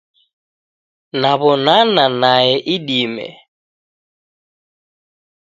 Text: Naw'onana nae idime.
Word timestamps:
Naw'onana 1.19 2.05
nae 2.21 2.33
idime. 2.75 3.25